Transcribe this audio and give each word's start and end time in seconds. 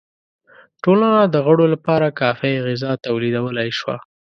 ټولنه 0.83 1.21
د 1.27 1.35
غړو 1.45 1.65
لپاره 1.73 2.15
کافی 2.21 2.53
غذا 2.65 2.91
تولیدولای 3.05 3.69
شوه. 3.79 3.95